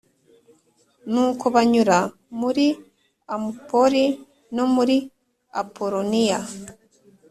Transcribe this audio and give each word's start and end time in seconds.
Nuko 1.11 1.45
banyura 1.55 1.97
muri 2.39 2.65
am 3.33 3.43
poli 3.67 4.05
no 4.55 4.65
muri 4.75 4.97
apoloniya 5.61 6.39